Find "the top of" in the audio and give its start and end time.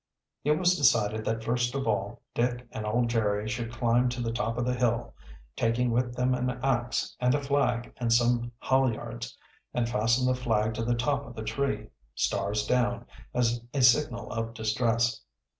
4.19-4.65, 10.83-11.35